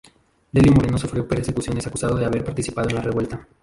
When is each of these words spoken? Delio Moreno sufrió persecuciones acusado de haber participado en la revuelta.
Delio 0.51 0.71
Moreno 0.73 0.97
sufrió 0.97 1.27
persecuciones 1.27 1.85
acusado 1.85 2.15
de 2.15 2.25
haber 2.25 2.43
participado 2.43 2.89
en 2.89 2.95
la 2.95 3.01
revuelta. 3.03 3.47